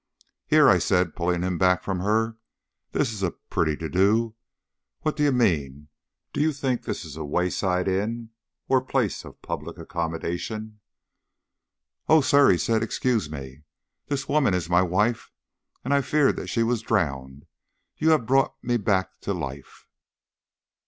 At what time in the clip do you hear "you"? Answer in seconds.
5.21-5.31, 6.41-6.53, 17.97-18.09